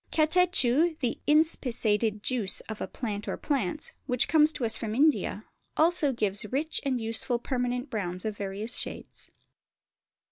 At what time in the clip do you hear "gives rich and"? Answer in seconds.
6.11-6.99